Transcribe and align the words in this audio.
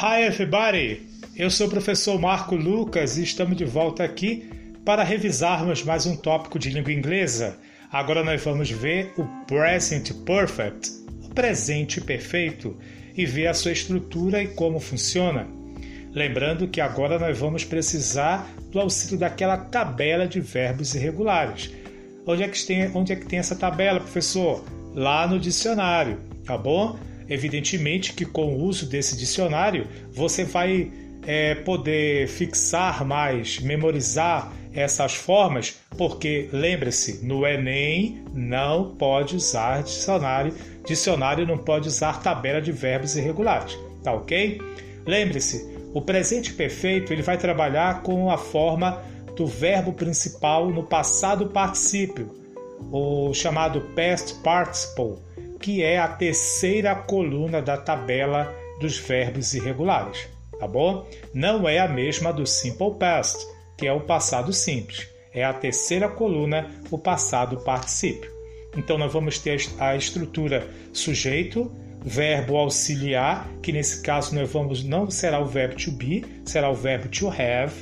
Hi 0.00 0.22
everybody! 0.22 1.02
Eu 1.34 1.50
sou 1.50 1.66
o 1.66 1.70
professor 1.70 2.20
Marco 2.20 2.54
Lucas 2.54 3.18
e 3.18 3.24
estamos 3.24 3.56
de 3.56 3.64
volta 3.64 4.04
aqui 4.04 4.48
para 4.84 5.02
revisarmos 5.02 5.82
mais 5.82 6.06
um 6.06 6.14
tópico 6.14 6.56
de 6.56 6.70
língua 6.70 6.92
inglesa. 6.92 7.58
Agora 7.90 8.22
nós 8.22 8.40
vamos 8.40 8.70
ver 8.70 9.12
o 9.18 9.24
present 9.44 10.12
perfect, 10.24 10.88
o 11.24 11.34
presente 11.34 12.00
perfeito, 12.00 12.76
e 13.16 13.26
ver 13.26 13.48
a 13.48 13.54
sua 13.54 13.72
estrutura 13.72 14.40
e 14.40 14.46
como 14.46 14.78
funciona. 14.78 15.48
Lembrando 16.12 16.68
que 16.68 16.80
agora 16.80 17.18
nós 17.18 17.36
vamos 17.36 17.64
precisar 17.64 18.48
do 18.70 18.78
auxílio 18.78 19.18
daquela 19.18 19.56
tabela 19.56 20.28
de 20.28 20.38
verbos 20.38 20.94
irregulares. 20.94 21.72
Onde 22.24 22.44
é 22.44 22.48
que 22.48 22.64
tem, 22.64 22.88
onde 22.94 23.12
é 23.12 23.16
que 23.16 23.26
tem 23.26 23.40
essa 23.40 23.56
tabela, 23.56 23.98
professor? 23.98 24.64
Lá 24.94 25.26
no 25.26 25.40
dicionário, 25.40 26.20
tá 26.44 26.56
bom? 26.56 26.96
Evidentemente 27.28 28.12
que 28.12 28.24
com 28.24 28.54
o 28.54 28.62
uso 28.62 28.86
desse 28.86 29.16
dicionário 29.16 29.86
você 30.10 30.44
vai 30.44 30.90
é, 31.26 31.54
poder 31.56 32.26
fixar 32.28 33.04
mais, 33.04 33.60
memorizar 33.60 34.52
essas 34.72 35.14
formas, 35.14 35.76
porque 35.96 36.48
lembre-se, 36.52 37.24
no 37.24 37.46
Enem 37.46 38.22
não 38.32 38.94
pode 38.96 39.36
usar 39.36 39.82
dicionário, 39.82 40.54
dicionário 40.86 41.46
não 41.46 41.58
pode 41.58 41.88
usar 41.88 42.22
tabela 42.22 42.60
de 42.60 42.70
verbos 42.70 43.16
irregulares, 43.16 43.76
tá 44.02 44.12
ok? 44.12 44.60
Lembre-se, 45.06 45.66
o 45.92 46.00
presente 46.00 46.52
perfeito 46.52 47.12
ele 47.12 47.22
vai 47.22 47.36
trabalhar 47.36 48.02
com 48.02 48.30
a 48.30 48.38
forma 48.38 49.02
do 49.36 49.46
verbo 49.46 49.92
principal 49.92 50.70
no 50.70 50.82
passado 50.82 51.48
particípio, 51.48 52.30
o 52.92 53.34
chamado 53.34 53.80
past 53.94 54.34
participle 54.42 55.27
que 55.60 55.82
é 55.82 55.98
a 55.98 56.08
terceira 56.08 56.94
coluna 56.94 57.60
da 57.60 57.76
tabela 57.76 58.54
dos 58.80 58.98
verbos 58.98 59.54
irregulares, 59.54 60.28
tá 60.58 60.66
bom? 60.66 61.06
Não 61.34 61.68
é 61.68 61.78
a 61.78 61.88
mesma 61.88 62.32
do 62.32 62.46
simple 62.46 62.94
past, 62.98 63.44
que 63.76 63.86
é 63.86 63.92
o 63.92 64.00
passado 64.00 64.52
simples. 64.52 65.08
É 65.32 65.44
a 65.44 65.52
terceira 65.52 66.08
coluna, 66.08 66.70
o 66.90 66.98
passado 66.98 67.58
particípio. 67.58 68.30
Então 68.76 68.98
nós 68.98 69.12
vamos 69.12 69.38
ter 69.38 69.60
a 69.78 69.96
estrutura 69.96 70.66
sujeito, 70.92 71.70
verbo 72.02 72.56
auxiliar, 72.56 73.48
que 73.62 73.72
nesse 73.72 74.02
caso 74.02 74.34
nós 74.34 74.50
vamos 74.50 74.84
não 74.84 75.10
será 75.10 75.40
o 75.40 75.46
verbo 75.46 75.76
to 75.76 75.92
be, 75.92 76.24
será 76.44 76.70
o 76.70 76.74
verbo 76.74 77.08
to 77.08 77.28
have, 77.28 77.74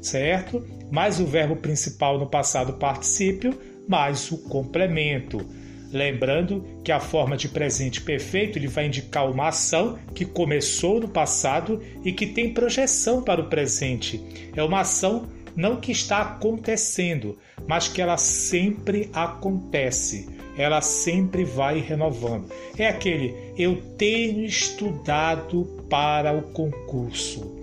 certo? 0.00 0.64
Mais 0.90 1.18
o 1.18 1.26
verbo 1.26 1.56
principal 1.56 2.18
no 2.18 2.26
passado 2.26 2.74
particípio, 2.74 3.58
mais 3.88 4.30
o 4.30 4.38
complemento. 4.48 5.46
Lembrando 5.94 6.64
que 6.82 6.90
a 6.90 6.98
forma 6.98 7.36
de 7.36 7.48
presente 7.48 8.00
perfeito 8.00 8.58
ele 8.58 8.66
vai 8.66 8.88
indicar 8.88 9.30
uma 9.30 9.46
ação 9.46 9.96
que 10.12 10.24
começou 10.24 10.98
no 10.98 11.06
passado 11.06 11.80
e 12.04 12.10
que 12.10 12.26
tem 12.26 12.52
projeção 12.52 13.22
para 13.22 13.40
o 13.40 13.48
presente. 13.48 14.20
É 14.56 14.62
uma 14.64 14.80
ação 14.80 15.28
não 15.54 15.76
que 15.76 15.92
está 15.92 16.20
acontecendo, 16.20 17.38
mas 17.68 17.86
que 17.86 18.02
ela 18.02 18.16
sempre 18.16 19.08
acontece. 19.12 20.28
Ela 20.58 20.80
sempre 20.80 21.44
vai 21.44 21.78
renovando. 21.78 22.50
É 22.76 22.88
aquele 22.88 23.32
eu 23.56 23.80
tenho 23.96 24.44
estudado 24.44 25.64
para 25.88 26.36
o 26.36 26.42
concurso. 26.42 27.54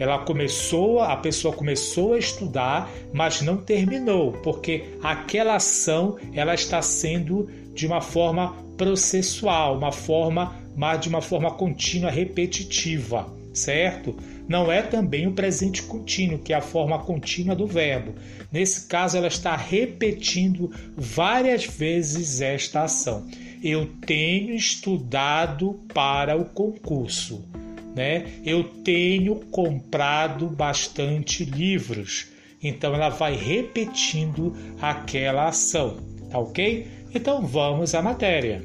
Ela 0.00 0.18
começou, 0.20 1.00
a 1.00 1.14
pessoa 1.14 1.54
começou 1.54 2.14
a 2.14 2.18
estudar, 2.18 2.90
mas 3.12 3.42
não 3.42 3.58
terminou, 3.58 4.32
porque 4.32 4.84
aquela 5.02 5.56
ação 5.56 6.16
ela 6.32 6.54
está 6.54 6.80
sendo 6.80 7.50
de 7.80 7.86
uma 7.86 8.02
forma 8.02 8.54
processual, 8.76 9.78
uma 9.78 9.90
forma, 9.90 10.54
mas 10.76 11.00
de 11.00 11.08
uma 11.08 11.22
forma 11.22 11.50
contínua, 11.50 12.10
repetitiva, 12.10 13.26
certo? 13.54 14.14
Não 14.46 14.70
é 14.70 14.82
também 14.82 15.26
o 15.26 15.32
presente 15.32 15.82
contínuo, 15.82 16.40
que 16.40 16.52
é 16.52 16.56
a 16.56 16.60
forma 16.60 16.98
contínua 16.98 17.56
do 17.56 17.66
verbo. 17.66 18.12
Nesse 18.52 18.86
caso, 18.86 19.16
ela 19.16 19.28
está 19.28 19.56
repetindo 19.56 20.70
várias 20.94 21.64
vezes 21.64 22.42
esta 22.42 22.82
ação. 22.82 23.26
Eu 23.64 23.86
tenho 24.06 24.54
estudado 24.54 25.80
para 25.94 26.36
o 26.36 26.44
concurso. 26.44 27.42
Né? 27.96 28.26
Eu 28.44 28.62
tenho 28.62 29.36
comprado 29.50 30.48
bastante 30.48 31.46
livros. 31.46 32.26
Então 32.62 32.94
ela 32.94 33.08
vai 33.08 33.34
repetindo 33.34 34.54
aquela 34.82 35.48
ação, 35.48 35.96
tá 36.30 36.38
ok? 36.38 36.99
Então 37.14 37.46
vamos 37.46 37.94
à 37.94 38.02
matéria. 38.02 38.62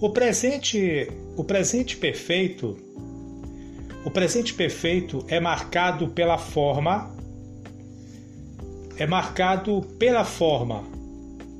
O 0.00 0.10
presente, 0.10 1.08
o 1.36 1.44
presente 1.44 1.96
perfeito, 1.96 2.76
o 4.04 4.10
presente 4.10 4.54
perfeito 4.54 5.24
é 5.28 5.38
marcado 5.38 6.08
pela 6.08 6.38
forma 6.38 7.14
é 9.00 9.06
marcado 9.06 9.80
pela 9.98 10.26
forma 10.26 10.84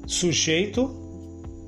sujeito, 0.07 0.95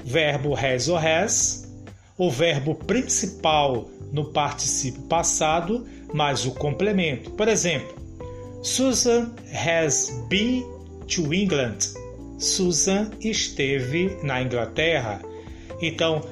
verbo 0.05 0.55
has 0.55 0.87
ou 0.87 0.99
has, 0.99 1.75
o 2.19 2.31
verbo 2.31 2.75
principal 2.75 3.89
no 4.13 4.33
particípio 4.33 5.01
passado 5.05 5.87
mais 6.13 6.45
o 6.45 6.51
complemento. 6.51 7.31
Por 7.31 7.49
exemplo, 7.49 8.02
Susan 8.63 9.35
has 9.53 10.09
been 10.29 10.65
to 11.09 11.35
England. 11.35 11.79
Susan 12.39 13.11
esteve 13.21 14.17
na 14.23 14.41
Inglaterra. 14.41 15.21
Então, 15.81 16.23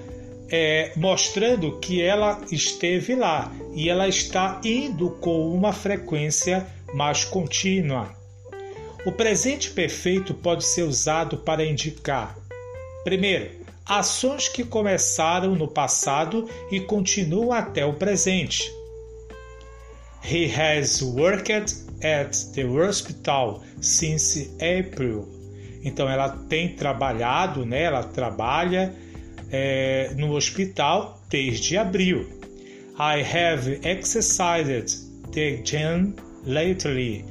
é, 0.48 0.92
mostrando 0.94 1.80
que 1.80 2.00
ela 2.00 2.40
esteve 2.52 3.16
lá 3.16 3.52
e 3.74 3.88
ela 3.88 4.06
está 4.06 4.60
indo 4.64 5.10
com 5.20 5.52
uma 5.52 5.72
frequência 5.72 6.64
mais 6.94 7.24
contínua. 7.24 8.14
O 9.04 9.10
presente 9.10 9.70
perfeito 9.70 10.32
pode 10.32 10.64
ser 10.64 10.82
usado 10.82 11.38
para 11.38 11.64
indicar, 11.64 12.38
primeiro, 13.02 13.50
ações 13.84 14.48
que 14.48 14.62
começaram 14.62 15.56
no 15.56 15.66
passado 15.66 16.48
e 16.70 16.78
continuam 16.78 17.52
até 17.52 17.84
o 17.84 17.94
presente. 17.94 18.70
He 20.22 20.48
has 20.48 21.02
worked 21.02 21.50
at 22.02 22.32
the 22.54 22.64
hospital 22.64 23.62
since 23.80 24.50
April. 24.56 25.28
Então 25.82 26.08
ela 26.08 26.28
tem 26.48 26.74
trabalhado, 26.74 27.64
né? 27.64 27.84
Ela 27.84 28.04
trabalha 28.04 28.94
é, 29.50 30.12
no 30.16 30.34
hospital 30.34 31.20
desde 31.28 31.76
abril. 31.76 32.26
I 32.98 33.22
have 33.22 33.80
exercised 33.82 35.08
the 35.32 35.62
gym 35.64 36.14
lately. 36.44 37.24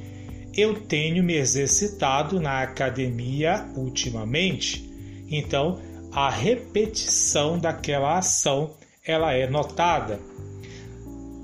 Eu 0.56 0.74
tenho 0.80 1.22
me 1.22 1.36
exercitado 1.36 2.40
na 2.40 2.62
academia 2.62 3.66
ultimamente. 3.76 4.90
Então 5.30 5.80
a 6.12 6.28
repetição 6.28 7.56
daquela 7.56 8.18
ação 8.18 8.74
ela 9.06 9.32
é 9.32 9.48
notada. 9.48 10.18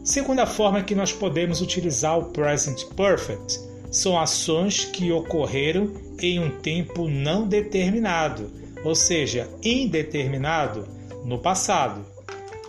Segunda 0.07 0.47
forma 0.47 0.85
que 0.85 0.95
nós 0.95 1.13
podemos 1.13 1.61
utilizar 1.61 2.17
o 2.17 2.27
present 2.27 2.85
perfect 2.95 3.59
são 3.91 4.17
ações 4.17 4.85
que 4.85 5.11
ocorreram 5.11 5.93
em 6.23 6.39
um 6.39 6.49
tempo 6.61 7.09
não 7.09 7.49
determinado, 7.49 8.49
ou 8.85 8.95
seja, 8.95 9.51
indeterminado 9.65 10.87
no 11.25 11.41
passado. 11.41 12.07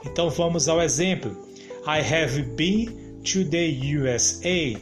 Então 0.04 0.32
vamos 0.32 0.68
ao 0.68 0.82
exemplo. 0.82 1.38
I 1.86 2.00
have 2.00 2.42
been 2.42 2.88
to 3.24 3.46
the 3.46 3.70
USA. 3.96 4.76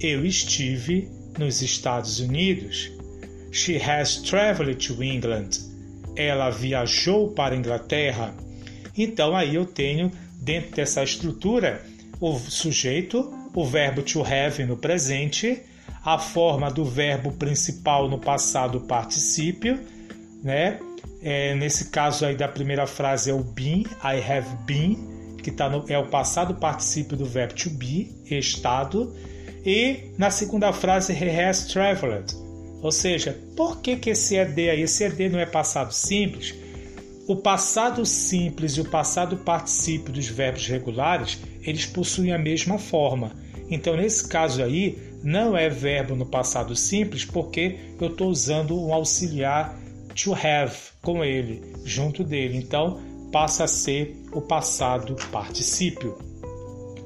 Eu 0.00 0.26
estive 0.26 1.08
nos 1.38 1.62
Estados 1.62 2.18
Unidos. 2.18 2.90
She 3.52 3.80
has 3.80 4.16
traveled 4.16 4.84
to 4.84 5.00
England. 5.00 5.50
Ela 6.16 6.50
viajou 6.50 7.30
para 7.30 7.54
a 7.54 7.58
Inglaterra. 7.58 8.34
Então 8.98 9.36
aí 9.36 9.54
eu 9.54 9.64
tenho 9.64 10.10
dentro 10.42 10.74
dessa 10.74 11.04
estrutura 11.04 11.88
o 12.20 12.38
sujeito, 12.38 13.32
o 13.54 13.64
verbo 13.64 14.02
to 14.02 14.22
have 14.22 14.62
no 14.64 14.76
presente, 14.76 15.62
a 16.04 16.18
forma 16.18 16.70
do 16.70 16.84
verbo 16.84 17.32
principal 17.32 18.08
no 18.08 18.18
passado 18.18 18.80
particípio, 18.80 19.78
né? 20.42 20.78
É, 21.22 21.54
nesse 21.54 21.90
caso 21.90 22.24
aí 22.24 22.34
da 22.34 22.48
primeira 22.48 22.86
frase 22.86 23.30
é 23.30 23.34
o 23.34 23.42
been, 23.42 23.84
I 24.02 24.20
have 24.20 24.48
been, 24.64 24.98
que 25.42 25.50
tá 25.50 25.68
no, 25.68 25.84
é 25.88 25.98
o 25.98 26.06
passado 26.06 26.54
particípio 26.54 27.16
do 27.16 27.26
verbo 27.26 27.54
to 27.54 27.70
be, 27.70 28.10
estado. 28.30 29.14
E 29.64 30.12
na 30.16 30.30
segunda 30.30 30.72
frase, 30.72 31.12
he 31.12 31.28
has 31.28 31.66
traveled. 31.66 32.34
Ou 32.82 32.90
seja, 32.90 33.38
por 33.56 33.80
que, 33.80 33.96
que 33.96 34.10
esse 34.10 34.36
ED 34.36 34.70
aí? 34.70 34.82
Esse 34.82 35.04
ED 35.04 35.28
não 35.28 35.38
é 35.38 35.44
passado 35.44 35.92
simples? 35.92 36.54
O 37.30 37.36
passado 37.36 38.04
simples 38.04 38.72
e 38.72 38.80
o 38.80 38.84
passado 38.84 39.36
particípio 39.36 40.12
dos 40.12 40.26
verbos 40.26 40.66
regulares, 40.66 41.38
eles 41.62 41.86
possuem 41.86 42.32
a 42.32 42.38
mesma 42.38 42.76
forma. 42.76 43.30
Então, 43.70 43.96
nesse 43.96 44.26
caso 44.26 44.60
aí, 44.60 44.98
não 45.22 45.56
é 45.56 45.68
verbo 45.68 46.16
no 46.16 46.26
passado 46.26 46.74
simples 46.74 47.24
porque 47.24 47.78
eu 48.00 48.08
estou 48.08 48.30
usando 48.30 48.76
um 48.76 48.92
auxiliar 48.92 49.78
to 50.12 50.34
have 50.34 50.74
com 51.00 51.24
ele, 51.24 51.62
junto 51.84 52.24
dele. 52.24 52.58
Então, 52.58 53.00
passa 53.30 53.62
a 53.62 53.68
ser 53.68 54.20
o 54.32 54.40
passado 54.40 55.14
particípio. 55.30 56.18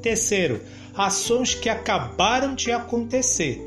Terceiro, 0.00 0.62
ações 0.96 1.54
que 1.54 1.68
acabaram 1.68 2.54
de 2.54 2.72
acontecer. 2.72 3.62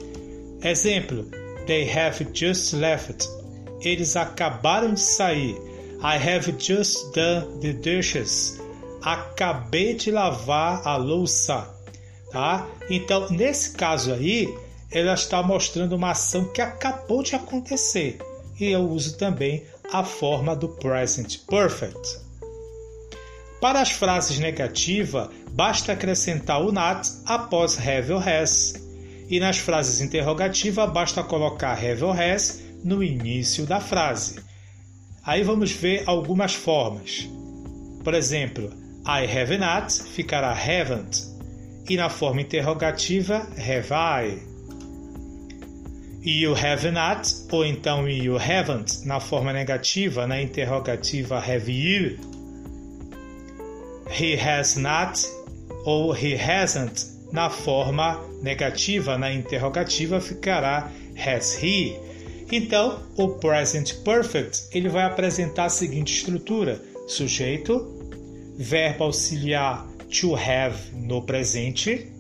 Exemplo: 0.64 1.30
They 1.68 1.88
have 1.88 2.26
just 2.34 2.74
left. 2.74 3.30
Eles 3.80 4.16
acabaram 4.16 4.96
de 4.96 5.02
sair. 5.02 5.56
I 6.02 6.18
have 6.18 6.52
just 6.60 7.14
done 7.16 7.60
the 7.60 7.74
dishes. 7.74 8.60
Acabei 9.02 9.96
de 9.96 10.12
lavar 10.12 10.86
a 10.86 10.96
louça. 10.96 11.68
Tá? 12.32 12.68
Então, 12.90 13.30
nesse 13.32 13.72
caso 13.72 14.14
aí, 14.14 14.48
ela 14.92 15.14
está 15.14 15.42
mostrando 15.42 15.96
uma 15.96 16.12
ação 16.12 16.46
que 16.46 16.62
acabou 16.62 17.24
de 17.24 17.36
acontecer. 17.36 18.20
E 18.60 18.66
eu 18.66 18.82
uso 18.82 19.18
também 19.18 19.64
a 19.92 20.04
forma 20.04 20.56
do 20.56 20.70
present 20.70 21.40
perfect. 21.48 22.20
Para 23.60 23.82
as 23.82 23.90
frases 23.90 24.38
negativas, 24.38 25.30
basta 25.52 25.94
acrescentar 25.94 26.62
o 26.62 26.72
not 26.72 27.10
após 27.26 27.78
have 27.78 28.12
or 28.14 28.28
has. 28.28 28.76
E 29.28 29.40
nas 29.40 29.58
frases 29.58 30.00
interrogativas, 30.00 30.92
basta 30.92 31.24
colocar 31.24 31.74
have 31.74 32.04
or 32.04 32.16
has 32.20 32.62
no 32.84 33.04
início 33.04 33.66
da 33.66 33.80
frase. 33.80 34.47
Aí 35.28 35.44
vamos 35.44 35.74
ver 35.74 36.04
algumas 36.06 36.54
formas. 36.54 37.30
Por 38.02 38.14
exemplo, 38.14 38.72
I 39.06 39.26
have 39.26 39.58
not 39.58 39.92
ficará 39.92 40.54
haven't. 40.54 41.28
E 41.90 41.98
na 41.98 42.10
forma 42.10 42.40
interrogativa, 42.40 43.46
have 43.58 43.90
I. 43.92 44.40
You 46.24 46.54
have 46.56 46.90
not, 46.92 47.30
ou 47.52 47.66
então 47.66 48.08
you 48.08 48.38
haven't, 48.38 49.06
na 49.06 49.20
forma 49.20 49.52
negativa, 49.52 50.26
na 50.26 50.42
interrogativa, 50.42 51.40
have 51.40 51.70
you. 51.70 52.18
He 54.10 54.38
has 54.38 54.78
not, 54.78 55.20
ou 55.86 56.14
he 56.14 56.38
hasn't, 56.38 57.06
na 57.34 57.50
forma 57.50 58.22
negativa, 58.42 59.18
na 59.18 59.34
interrogativa, 59.34 60.22
ficará 60.22 60.90
has 61.18 61.54
he. 61.54 61.98
Então, 62.52 63.04
o 63.18 63.30
present 63.30 63.96
perfect 64.04 64.68
ele 64.72 64.88
vai 64.88 65.04
apresentar 65.04 65.66
a 65.66 65.70
seguinte 65.70 66.14
estrutura: 66.14 66.82
sujeito, 67.08 67.98
verbo 68.58 69.04
auxiliar 69.04 69.88
to 70.10 70.36
have 70.36 70.96
no 70.96 71.22
presente, 71.22 72.12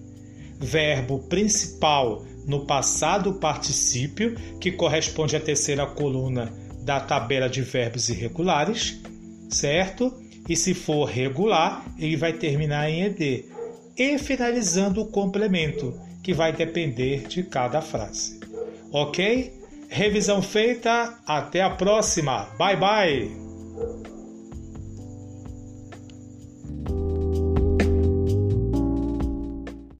verbo 0.59 1.19
principal 1.19 2.25
no 2.45 2.65
passado 2.65 3.33
particípio, 3.35 4.35
que 4.59 4.71
corresponde 4.71 5.35
à 5.35 5.39
terceira 5.39 5.85
coluna 5.85 6.51
da 6.81 6.99
tabela 6.99 7.49
de 7.49 7.61
verbos 7.61 8.09
irregulares, 8.09 9.01
certo? 9.49 10.13
E 10.47 10.55
se 10.55 10.73
for 10.73 11.05
regular, 11.05 11.85
ele 11.99 12.15
vai 12.15 12.31
terminar 12.31 12.89
em 12.89 13.03
ed. 13.03 13.45
E 13.97 14.17
finalizando 14.17 15.01
o 15.01 15.07
complemento, 15.07 15.99
que 16.23 16.33
vai 16.33 16.53
depender 16.53 17.27
de 17.27 17.43
cada 17.43 17.81
frase. 17.81 18.39
Ok? 18.91 19.56
Revisão 19.89 20.41
feita, 20.41 21.13
até 21.25 21.61
a 21.61 21.69
próxima. 21.69 22.47
Bye 22.57 22.75
bye! 22.75 24.06